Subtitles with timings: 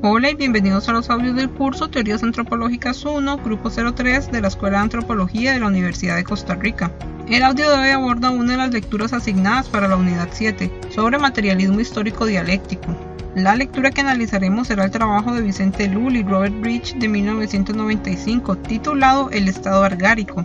[0.00, 4.46] Hola y bienvenidos a los audios del curso Teorías Antropológicas 1, Grupo 03 de la
[4.46, 6.92] Escuela de Antropología de la Universidad de Costa Rica.
[7.28, 11.18] El audio de hoy aborda una de las lecturas asignadas para la Unidad 7, sobre
[11.18, 12.94] materialismo histórico dialéctico.
[13.34, 18.56] La lectura que analizaremos será el trabajo de Vicente Lull y Robert Bridge de 1995,
[18.58, 20.44] titulado El Estado Argárico.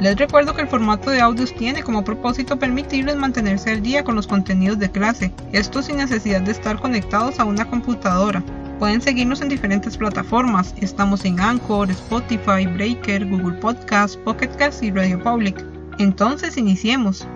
[0.00, 4.16] Les recuerdo que el formato de audios tiene como propósito permitirles mantenerse al día con
[4.16, 8.42] los contenidos de clase, esto sin necesidad de estar conectados a una computadora.
[8.80, 10.74] Pueden seguirnos en diferentes plataformas.
[10.80, 15.62] Estamos en Anchor, Spotify, Breaker, Google Podcast, Pocket Cast y Radio Public.
[15.98, 17.28] Entonces, iniciemos.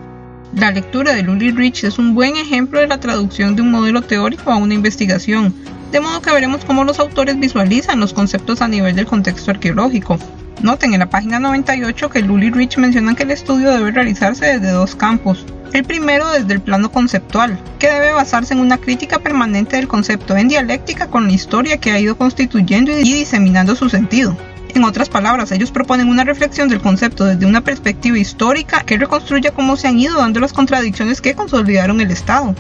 [0.55, 4.01] La lectura de Lully Rich es un buen ejemplo de la traducción de un modelo
[4.01, 5.55] teórico a una investigación,
[5.93, 10.19] de modo que veremos cómo los autores visualizan los conceptos a nivel del contexto arqueológico.
[10.65, 14.71] Noten en la página 98 que Lully Rich menciona que el estudio debe realizarse desde
[14.71, 19.77] dos campos, el primero desde el plano conceptual, que debe basarse en una crítica permanente
[19.77, 24.39] del concepto en dialéctica con la historia que ha ido constituyendo y diseminando su sentido.
[24.75, 29.51] En otras palabras, ellos proponen una reflexión del concepto desde una perspectiva histórica que reconstruya
[29.51, 32.55] cómo se han ido dando las contradicciones que consolidaron el Estado.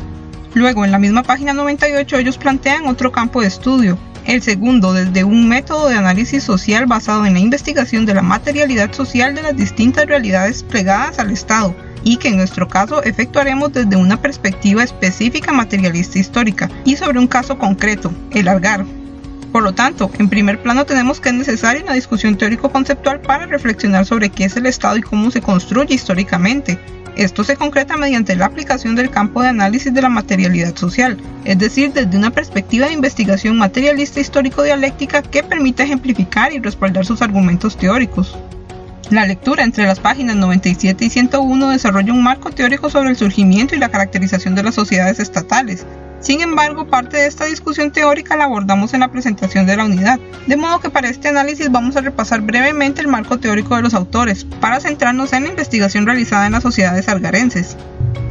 [0.52, 5.24] Luego, en la misma página 98, ellos plantean otro campo de estudio, el segundo desde
[5.24, 9.56] un método de análisis social basado en la investigación de la materialidad social de las
[9.56, 15.52] distintas realidades plegadas al Estado, y que en nuestro caso efectuaremos desde una perspectiva específica
[15.52, 18.84] materialista histórica y sobre un caso concreto, el algar.
[19.52, 24.04] Por lo tanto, en primer plano tenemos que es necesaria una discusión teórico-conceptual para reflexionar
[24.04, 26.78] sobre qué es el Estado y cómo se construye históricamente.
[27.16, 31.58] Esto se concreta mediante la aplicación del campo de análisis de la materialidad social, es
[31.58, 37.76] decir, desde una perspectiva de investigación materialista histórico-dialéctica que permita ejemplificar y respaldar sus argumentos
[37.76, 38.36] teóricos.
[39.10, 43.76] La lectura entre las páginas 97 y 101 desarrolla un marco teórico sobre el surgimiento
[43.76, 45.86] y la caracterización de las sociedades estatales.
[46.24, 50.18] Sin embargo, parte de esta discusión teórica la abordamos en la presentación de la unidad,
[50.46, 53.92] de modo que para este análisis vamos a repasar brevemente el marco teórico de los
[53.92, 57.76] autores, para centrarnos en la investigación realizada en las sociedades algarenses.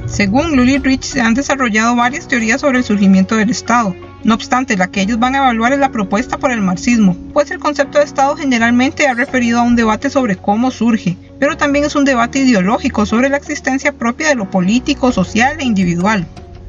[0.08, 4.76] Según Lully Rich, se han desarrollado varias teorías sobre el surgimiento del Estado, no obstante,
[4.76, 8.00] la que ellos van a evaluar es la propuesta por el marxismo, pues el concepto
[8.00, 12.06] de Estado generalmente ha referido a un debate sobre cómo surge, pero también es un
[12.06, 16.26] debate ideológico sobre la existencia propia de lo político, social e individual.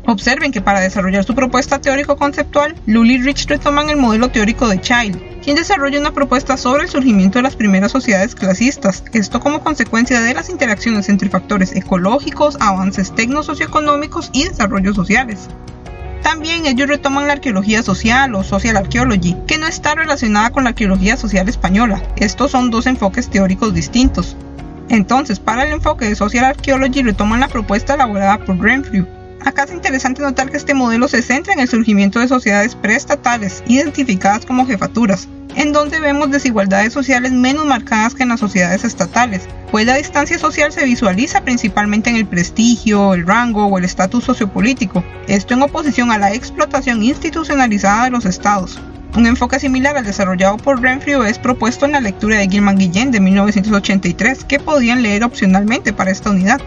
[0.06, 4.78] Observen que para desarrollar su propuesta teórico-conceptual, Lully y Rich retoman el modelo teórico de
[4.78, 9.64] Child, quien desarrolla una propuesta sobre el surgimiento de las primeras sociedades clasistas, esto como
[9.64, 15.48] consecuencia de las interacciones entre factores ecológicos, avances tecno-socioeconómicos y desarrollos sociales.
[16.22, 20.70] También ellos retoman la arqueología social o social archaeology, que no está relacionada con la
[20.70, 22.03] arqueología social española.
[22.16, 24.37] Estos son dos enfoques teóricos distintos.
[24.91, 29.06] Entonces, para el enfoque de social archaeology retoman la propuesta elaborada por Renfrew,
[29.44, 33.62] Acá es interesante notar que este modelo se centra en el surgimiento de sociedades preestatales,
[33.66, 39.43] identificadas como jefaturas, en donde vemos desigualdades sociales menos marcadas que en las sociedades estatales,
[39.71, 44.25] pues la distancia social se visualiza principalmente en el prestigio, el rango o el estatus
[44.25, 48.81] sociopolítico, esto en oposición a la explotación institucionalizada de los estados.
[49.15, 53.12] Un enfoque similar al desarrollado por Renfrew es propuesto en la lectura de Gilman Guillén
[53.12, 56.61] de 1983, que podían leer opcionalmente para esta unidad.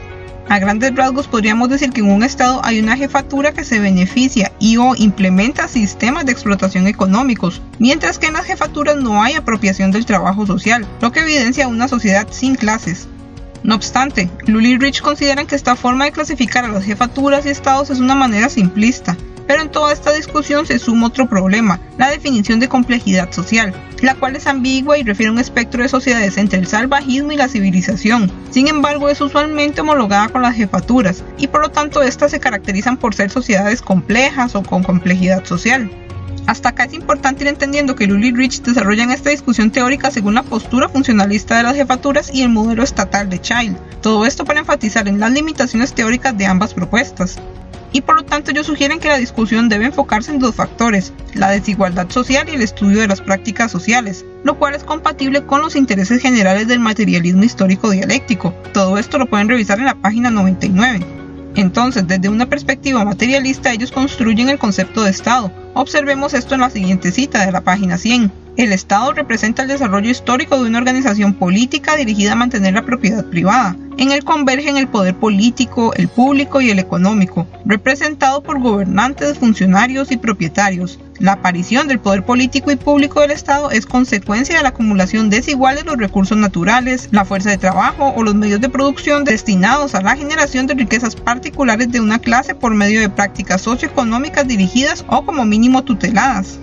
[0.49, 4.53] A grandes rasgos podríamos decir que en un estado hay una jefatura que se beneficia
[4.59, 9.91] y o implementa sistemas de explotación económicos, mientras que en las jefaturas no hay apropiación
[9.91, 13.09] del trabajo social, lo que evidencia una sociedad sin clases.
[13.63, 17.49] No obstante, Lully y Rich consideran que esta forma de clasificar a las jefaturas y
[17.49, 22.11] estados es una manera simplista, pero en toda esta discusión se suma otro problema, la
[22.11, 26.37] definición de complejidad social, la cual es ambigua y refiere a un espectro de sociedades
[26.37, 28.31] entre el salvajismo y la civilización.
[28.51, 32.97] Sin embargo, es usualmente homologada con las jefaturas, y por lo tanto estas se caracterizan
[32.97, 35.89] por ser sociedades complejas o con complejidad social.
[36.47, 40.33] Hasta acá es importante ir entendiendo que Lully y Rich desarrollan esta discusión teórica según
[40.35, 43.77] la postura funcionalista de las jefaturas y el modelo estatal de Child.
[44.01, 47.37] Todo esto para enfatizar en las limitaciones teóricas de ambas propuestas
[47.91, 51.49] y por lo tanto ellos sugieren que la discusión debe enfocarse en dos factores, la
[51.49, 55.75] desigualdad social y el estudio de las prácticas sociales, lo cual es compatible con los
[55.75, 58.53] intereses generales del materialismo histórico dialéctico.
[58.73, 61.05] Todo esto lo pueden revisar en la página 99.
[61.55, 65.51] Entonces, desde una perspectiva materialista, ellos construyen el concepto de Estado.
[65.73, 68.31] Observemos esto en la siguiente cita de la página 100.
[68.57, 73.23] El Estado representa el desarrollo histórico de una organización política dirigida a mantener la propiedad
[73.23, 73.75] privada.
[73.99, 80.11] En él convergen el poder político, el público y el económico, representado por gobernantes, funcionarios
[80.11, 80.99] y propietarios.
[81.19, 85.75] La aparición del poder político y público del Estado es consecuencia de la acumulación desigual
[85.75, 90.01] de los recursos naturales, la fuerza de trabajo o los medios de producción destinados a
[90.01, 95.23] la generación de riquezas particulares de una clase por medio de prácticas socioeconómicas dirigidas o
[95.23, 96.57] como mínimo tuteladas.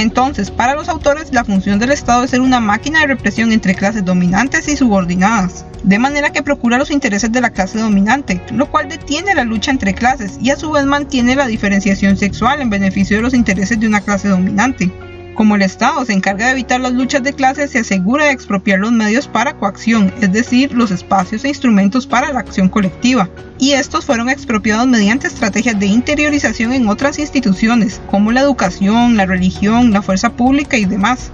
[0.00, 3.74] Entonces, para los autores, la función del Estado es ser una máquina de represión entre
[3.74, 8.70] clases dominantes y subordinadas, de manera que procura los intereses de la clase dominante, lo
[8.70, 12.70] cual detiene la lucha entre clases y a su vez mantiene la diferenciación sexual en
[12.70, 14.90] beneficio de los intereses de una clase dominante.
[15.40, 18.78] Como el Estado se encarga de evitar las luchas de clases, se asegura de expropiar
[18.78, 23.30] los medios para coacción, es decir, los espacios e instrumentos para la acción colectiva.
[23.58, 29.24] Y estos fueron expropiados mediante estrategias de interiorización en otras instituciones, como la educación, la
[29.24, 31.30] religión, la fuerza pública y demás.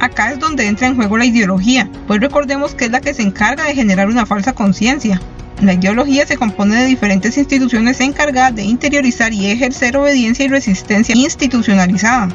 [0.00, 3.20] Acá es donde entra en juego la ideología, pues recordemos que es la que se
[3.20, 5.20] encarga de generar una falsa conciencia.
[5.60, 11.14] La ideología se compone de diferentes instituciones encargadas de interiorizar y ejercer obediencia y resistencia
[11.14, 12.30] institucionalizada.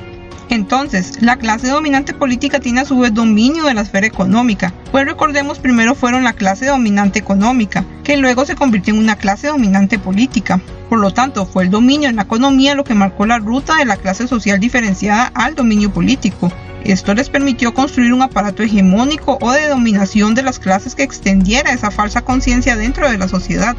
[0.55, 5.05] Entonces, la clase dominante política tiene a su vez dominio de la esfera económica, pues
[5.05, 9.99] recordemos primero fueron la clase dominante económica, que luego se convirtió en una clase dominante
[9.99, 10.61] política.
[10.87, 13.83] Por lo tanto, fue el dominio en la economía lo que marcó la ruta de
[13.83, 16.49] la clase social diferenciada al dominio político.
[16.85, 21.73] Esto les permitió construir un aparato hegemónico o de dominación de las clases que extendiera
[21.73, 23.75] esa falsa conciencia dentro de la sociedad.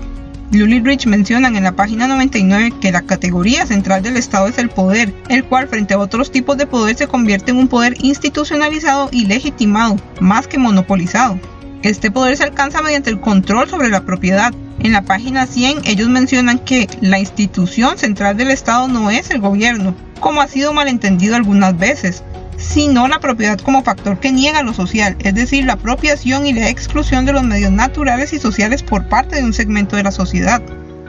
[0.53, 4.69] Lully Rich mencionan en la página 99 que la categoría central del Estado es el
[4.69, 9.09] poder, el cual frente a otros tipos de poder se convierte en un poder institucionalizado
[9.11, 11.41] y legitimado, más que monopolizado.
[11.83, 14.55] Este poder se alcanza mediante el control sobre la propiedad.
[14.79, 19.41] En la página 100 ellos mencionan que la institución central del Estado no es el
[19.41, 22.23] gobierno, como ha sido malentendido algunas veces,
[22.57, 26.69] sino la propiedad como factor que niega lo social, es decir, la apropiación y la
[26.69, 30.63] exclusión de los medios naturales y sociales por parte de un segmento de la sociedad.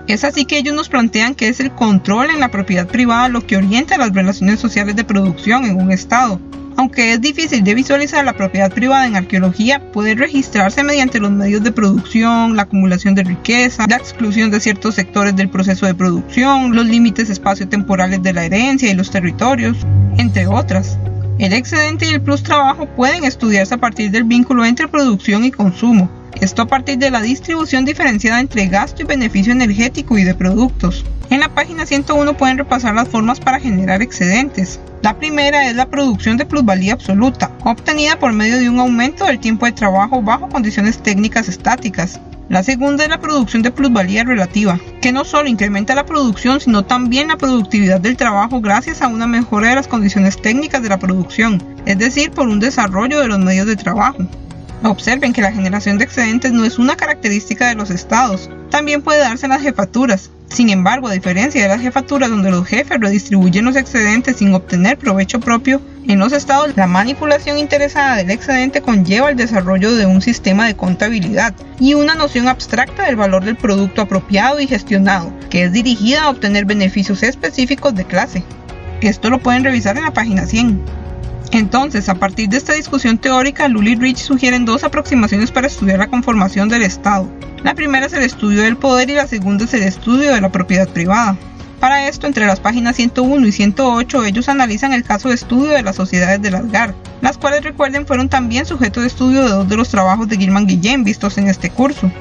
[0.07, 3.45] Es así que ellos nos plantean que es el control en la propiedad privada lo
[3.45, 6.39] que orienta las relaciones sociales de producción en un Estado.
[6.77, 11.63] Aunque es difícil de visualizar la propiedad privada en arqueología, puede registrarse mediante los medios
[11.63, 16.75] de producción, la acumulación de riqueza, la exclusión de ciertos sectores del proceso de producción,
[16.75, 19.75] los límites espaciotemporales de la herencia y los territorios,
[20.17, 20.99] entre otras.
[21.39, 25.51] El excedente y el plus trabajo pueden estudiarse a partir del vínculo entre producción y
[25.51, 26.09] consumo,
[26.41, 31.05] esto a partir de la distribución diferenciada entre gasto y beneficio energético y de productos.
[31.29, 34.79] En la página 101 pueden repasar las formas para generar excedentes.
[35.03, 39.39] La primera es la producción de plusvalía absoluta, obtenida por medio de un aumento del
[39.39, 42.19] tiempo de trabajo bajo condiciones técnicas estáticas.
[42.49, 46.85] La segunda es la producción de plusvalía relativa, que no solo incrementa la producción, sino
[46.85, 50.97] también la productividad del trabajo gracias a una mejora de las condiciones técnicas de la
[50.97, 54.25] producción, es decir, por un desarrollo de los medios de trabajo.
[54.83, 59.19] Observen que la generación de excedentes no es una característica de los estados, también puede
[59.19, 60.31] darse en las jefaturas.
[60.49, 64.97] Sin embargo, a diferencia de las jefaturas donde los jefes redistribuyen los excedentes sin obtener
[64.97, 70.21] provecho propio, en los estados la manipulación interesada del excedente conlleva el desarrollo de un
[70.21, 75.65] sistema de contabilidad y una noción abstracta del valor del producto apropiado y gestionado, que
[75.65, 78.43] es dirigida a obtener beneficios específicos de clase.
[79.01, 81.06] Esto lo pueden revisar en la página 100.
[81.51, 86.07] Entonces, a partir de esta discusión teórica, Lully Rich sugieren dos aproximaciones para estudiar la
[86.07, 87.29] conformación del Estado.
[87.63, 90.51] La primera es el estudio del poder y la segunda es el estudio de la
[90.51, 91.37] propiedad privada.
[91.79, 95.83] Para esto, entre las páginas 101 y 108, ellos analizan el caso de estudio de
[95.83, 99.77] las sociedades de Lasgar, las cuales recuerden fueron también sujeto de estudio de dos de
[99.77, 102.11] los trabajos de Gilman Guillén vistos en este curso.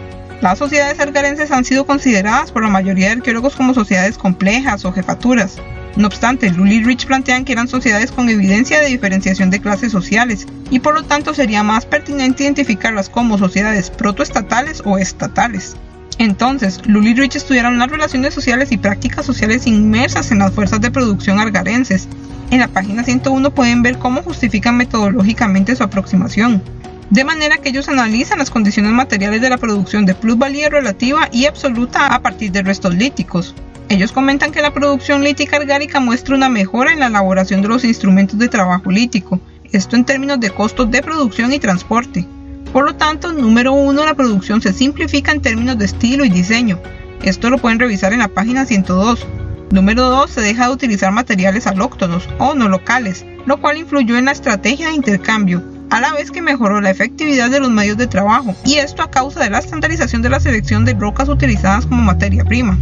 [0.41, 4.93] Las sociedades algarenses han sido consideradas por la mayoría de arqueólogos como sociedades complejas o
[4.93, 5.59] jefaturas,
[5.97, 10.47] no obstante, Lully Rich plantean que eran sociedades con evidencia de diferenciación de clases sociales
[10.71, 15.75] y por lo tanto sería más pertinente identificarlas como sociedades protoestatales o estatales.
[16.19, 20.91] Entonces, Lully Rich estudiaron las relaciones sociales y prácticas sociales inmersas en las fuerzas de
[20.91, 22.09] producción algarenses.
[22.51, 26.63] En la página 101 pueden ver cómo justifican metodológicamente su aproximación.
[27.11, 31.47] De manera que ellos analizan las condiciones materiales de la producción de plusvalía relativa y
[31.47, 33.55] absoluta a partir de restos líticos,
[33.89, 37.85] ellos comentan que la producción lítica argárica muestra una mejora en la elaboración de los
[37.85, 42.27] instrumentos de trabajo lítico, esto en términos de costos de producción y transporte.
[42.73, 46.81] Por lo tanto, número uno, la producción se simplifica en términos de estilo y diseño.
[47.23, 49.25] Esto lo pueden revisar en la página 102.
[49.71, 50.31] Número 2.
[50.31, 54.89] Se deja de utilizar materiales alóctonos o no locales, lo cual influyó en la estrategia
[54.89, 58.75] de intercambio, a la vez que mejoró la efectividad de los medios de trabajo, y
[58.75, 62.79] esto a causa de la estandarización de la selección de rocas utilizadas como materia prima.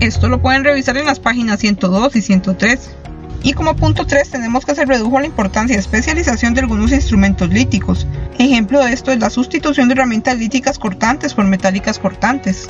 [0.00, 2.96] Esto lo pueden revisar en las páginas 102 y 103.
[3.42, 7.50] Y como punto 3 tenemos que se redujo la importancia de especialización de algunos instrumentos
[7.50, 8.06] líticos.
[8.38, 12.68] Ejemplo de esto es la sustitución de herramientas líticas cortantes por metálicas cortantes.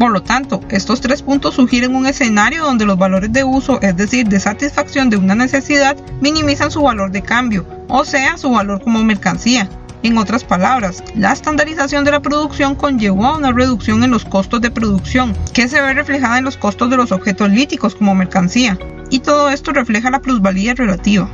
[0.00, 3.94] Por lo tanto, estos tres puntos sugieren un escenario donde los valores de uso, es
[3.98, 8.82] decir, de satisfacción de una necesidad, minimizan su valor de cambio, o sea, su valor
[8.82, 9.68] como mercancía.
[10.02, 14.62] En otras palabras, la estandarización de la producción conllevó a una reducción en los costos
[14.62, 18.78] de producción, que se ve reflejada en los costos de los objetos líticos como mercancía,
[19.10, 21.28] y todo esto refleja la plusvalía relativa.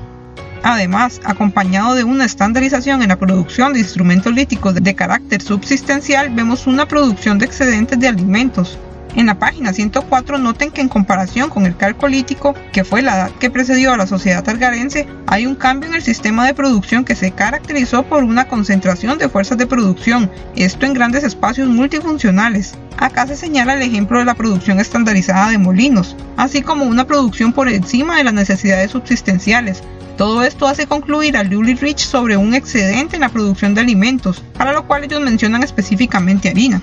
[0.69, 6.67] Además, acompañado de una estandarización en la producción de instrumentos líticos de carácter subsistencial, vemos
[6.67, 8.77] una producción de excedentes de alimentos,
[9.17, 13.31] en la página 104 noten que en comparación con el calcolítico, que fue la edad
[13.31, 17.15] que precedió a la sociedad targarense, hay un cambio en el sistema de producción que
[17.15, 22.75] se caracterizó por una concentración de fuerzas de producción, esto en grandes espacios multifuncionales.
[22.99, 27.55] Acá se señala el ejemplo de la producción estandarizada de molinos, así como una producción
[27.55, 29.83] por encima de las necesidades subsistenciales,
[30.17, 34.43] todo esto hace concluir a Lully Rich sobre un excedente en la producción de alimentos,
[34.57, 36.81] para lo cual ellos mencionan específicamente harina.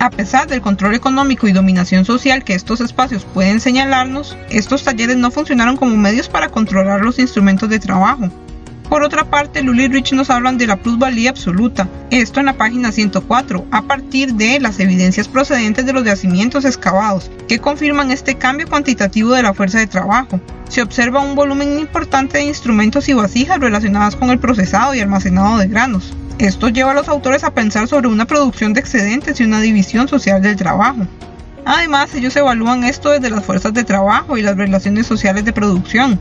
[0.00, 5.16] A pesar del control económico y dominación social que estos espacios pueden señalarnos, estos talleres
[5.16, 8.28] no funcionaron como medios para controlar los instrumentos de trabajo.
[8.92, 12.92] Por otra parte, Lully Rich nos hablan de la plusvalía absoluta, esto en la página
[12.92, 18.68] 104, a partir de las evidencias procedentes de los yacimientos excavados, que confirman este cambio
[18.68, 20.42] cuantitativo de la fuerza de trabajo.
[20.68, 25.56] Se observa un volumen importante de instrumentos y vasijas relacionadas con el procesado y almacenado
[25.56, 26.12] de granos.
[26.36, 30.06] Esto lleva a los autores a pensar sobre una producción de excedentes y una división
[30.06, 31.06] social del trabajo.
[31.64, 36.18] Además, ellos evalúan esto desde las fuerzas de trabajo y las relaciones sociales de producción.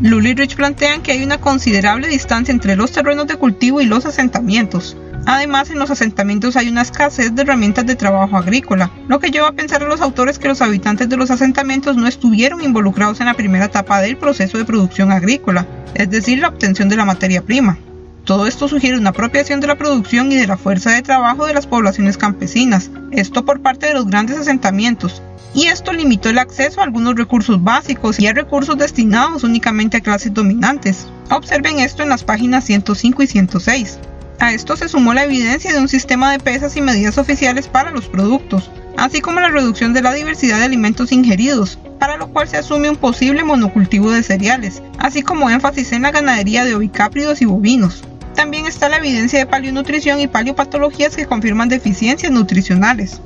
[0.00, 4.04] Lully Rich plantean que hay una considerable distancia entre los terrenos de cultivo y los
[4.04, 4.96] asentamientos.
[5.24, 9.48] Además, en los asentamientos hay una escasez de herramientas de trabajo agrícola, lo que lleva
[9.48, 13.26] a pensar a los autores que los habitantes de los asentamientos no estuvieron involucrados en
[13.26, 17.40] la primera etapa del proceso de producción agrícola, es decir, la obtención de la materia
[17.40, 17.78] prima.
[18.24, 21.52] Todo esto sugiere una apropiación de la producción y de la fuerza de trabajo de
[21.52, 25.20] las poblaciones campesinas, esto por parte de los grandes asentamientos,
[25.52, 30.00] y esto limitó el acceso a algunos recursos básicos y a recursos destinados únicamente a
[30.00, 31.06] clases dominantes.
[31.30, 33.98] Observen esto en las páginas 105 y 106.
[34.40, 37.90] A esto se sumó la evidencia de un sistema de pesas y medidas oficiales para
[37.90, 42.48] los productos, así como la reducción de la diversidad de alimentos ingeridos, para lo cual
[42.48, 47.42] se asume un posible monocultivo de cereales, así como énfasis en la ganadería de ovicápridos
[47.42, 48.02] y bovinos.
[48.34, 53.20] También está la evidencia de paleonutrición y paleopatologías que confirman deficiencias nutricionales.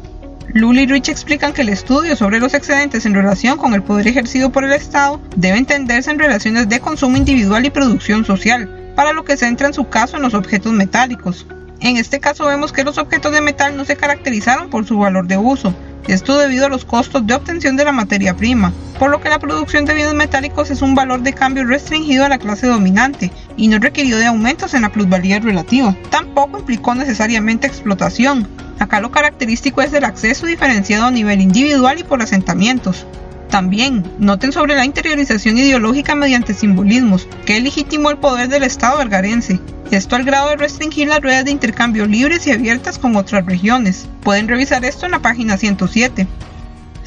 [0.52, 4.06] Lully y Rich explican que el estudio sobre los excedentes en relación con el poder
[4.06, 9.12] ejercido por el Estado debe entenderse en relaciones de consumo individual y producción social, para
[9.12, 11.46] lo que centra en su caso en los objetos metálicos.
[11.80, 15.26] En este caso vemos que los objetos de metal no se caracterizaron por su valor
[15.26, 15.74] de uso,
[16.06, 19.38] esto debido a los costos de obtención de la materia prima, por lo que la
[19.38, 23.68] producción de bienes metálicos es un valor de cambio restringido a la clase dominante y
[23.68, 25.94] no requirió de aumentos en la plusvalía relativa.
[26.08, 28.48] Tampoco implicó necesariamente explotación.
[28.78, 33.04] Acá lo característico es el acceso diferenciado a nivel individual y por asentamientos.
[33.50, 39.58] También, noten sobre la interiorización ideológica mediante simbolismos, que legitimó el poder del Estado algarense,
[39.90, 44.06] esto al grado de restringir las ruedas de intercambio libres y abiertas con otras regiones.
[44.22, 46.26] Pueden revisar esto en la página 107.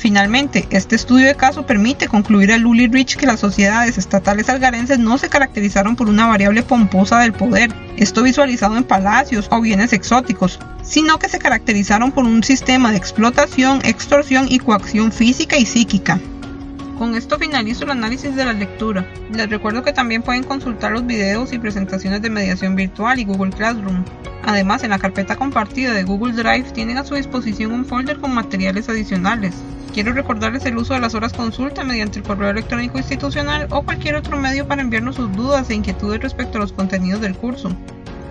[0.01, 4.97] Finalmente, este estudio de caso permite concluir a Lully Rich que las sociedades estatales algarenses
[4.97, 9.93] no se caracterizaron por una variable pomposa del poder, esto visualizado en palacios o bienes
[9.93, 15.67] exóticos, sino que se caracterizaron por un sistema de explotación, extorsión y coacción física y
[15.67, 16.19] psíquica.
[17.01, 19.07] Con esto finalizo el análisis de la lectura.
[19.33, 23.49] Les recuerdo que también pueden consultar los videos y presentaciones de mediación virtual y Google
[23.49, 24.05] Classroom.
[24.43, 28.35] Además, en la carpeta compartida de Google Drive tienen a su disposición un folder con
[28.35, 29.55] materiales adicionales.
[29.91, 34.13] Quiero recordarles el uso de las horas consulta mediante el correo electrónico institucional o cualquier
[34.13, 37.75] otro medio para enviarnos sus dudas e inquietudes respecto a los contenidos del curso.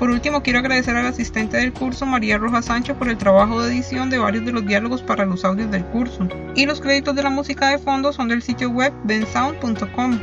[0.00, 3.70] Por último, quiero agradecer al asistente del curso, María Rojas Sancho, por el trabajo de
[3.70, 6.26] edición de varios de los diálogos para los audios del curso.
[6.54, 10.18] Y los créditos de la música de fondo son del sitio web bensound.com.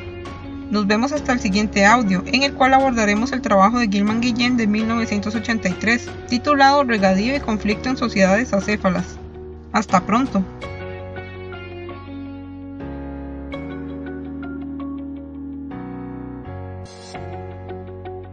[0.72, 4.58] Nos vemos hasta el siguiente audio, en el cual abordaremos el trabajo de Gilman Guillén
[4.58, 9.20] de 1983, titulado Regadío y conflicto en sociedades acéfalas.
[9.74, 10.44] Hasta pronto.